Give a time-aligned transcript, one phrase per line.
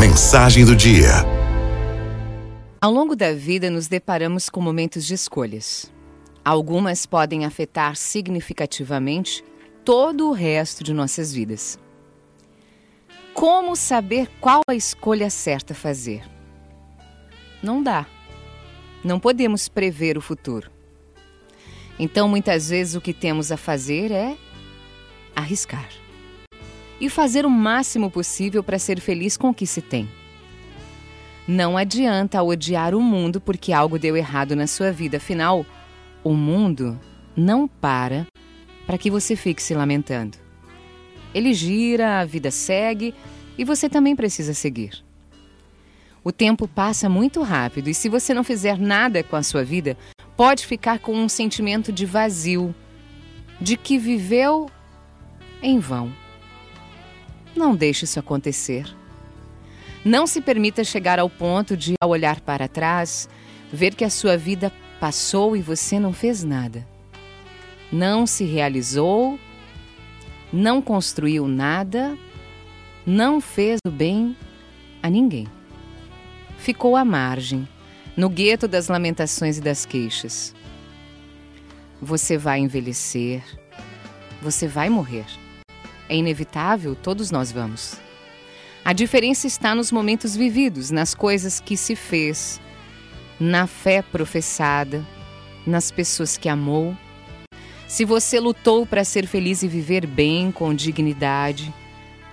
[0.00, 1.10] Mensagem do dia.
[2.80, 5.92] Ao longo da vida, nos deparamos com momentos de escolhas.
[6.42, 9.44] Algumas podem afetar significativamente
[9.84, 11.78] todo o resto de nossas vidas.
[13.34, 16.22] Como saber qual a escolha certa fazer?
[17.62, 18.06] Não dá.
[19.04, 20.70] Não podemos prever o futuro.
[21.98, 24.34] Então, muitas vezes, o que temos a fazer é
[25.36, 25.90] arriscar
[27.00, 30.08] e fazer o máximo possível para ser feliz com o que se tem.
[31.48, 35.64] Não adianta odiar o mundo porque algo deu errado na sua vida, afinal,
[36.22, 37.00] o mundo
[37.36, 38.26] não para
[38.86, 40.36] para que você fique se lamentando.
[41.34, 43.14] Ele gira, a vida segue
[43.56, 45.04] e você também precisa seguir.
[46.22, 49.96] O tempo passa muito rápido e se você não fizer nada com a sua vida,
[50.36, 52.74] pode ficar com um sentimento de vazio,
[53.60, 54.70] de que viveu
[55.62, 56.12] em vão.
[57.54, 58.86] Não deixe isso acontecer.
[60.04, 63.28] Não se permita chegar ao ponto de, ao olhar para trás,
[63.72, 66.86] ver que a sua vida passou e você não fez nada.
[67.92, 69.38] Não se realizou,
[70.52, 72.16] não construiu nada,
[73.04, 74.36] não fez o bem
[75.02, 75.46] a ninguém.
[76.58, 77.68] Ficou à margem,
[78.16, 80.54] no gueto das lamentações e das queixas.
[82.00, 83.42] Você vai envelhecer,
[84.40, 85.26] você vai morrer.
[86.10, 87.94] É inevitável, todos nós vamos.
[88.84, 92.60] A diferença está nos momentos vividos, nas coisas que se fez,
[93.38, 95.06] na fé professada,
[95.64, 96.96] nas pessoas que amou.
[97.86, 101.72] Se você lutou para ser feliz e viver bem, com dignidade,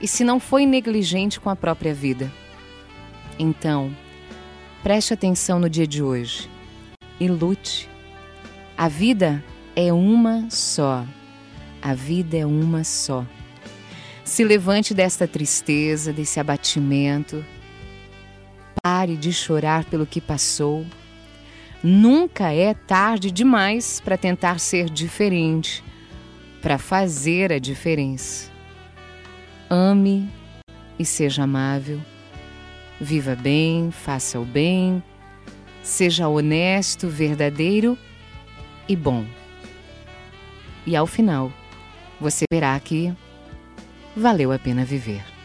[0.00, 2.32] e se não foi negligente com a própria vida.
[3.38, 3.94] Então,
[4.82, 6.48] preste atenção no dia de hoje
[7.20, 7.90] e lute.
[8.74, 11.04] A vida é uma só.
[11.82, 13.26] A vida é uma só.
[14.26, 17.44] Se levante desta tristeza, desse abatimento.
[18.82, 20.84] Pare de chorar pelo que passou.
[21.80, 25.82] Nunca é tarde demais para tentar ser diferente,
[26.60, 28.50] para fazer a diferença.
[29.70, 30.28] Ame
[30.98, 32.00] e seja amável.
[33.00, 35.00] Viva bem, faça o bem.
[35.84, 37.96] Seja honesto, verdadeiro
[38.88, 39.24] e bom.
[40.84, 41.52] E ao final,
[42.20, 43.14] você verá que
[44.16, 45.35] valeu a pena viver.